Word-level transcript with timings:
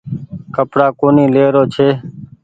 ڪپڙآ 0.55 0.87
ڪونيٚ 0.99 1.31
لي 1.33 1.43
رو 1.53 1.63
ڇي۔ 1.73 1.87